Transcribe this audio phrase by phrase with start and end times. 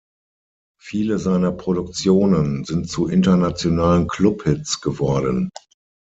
[0.81, 5.51] Viele seiner Produktionen sind zu internationalen Clubhits geworden.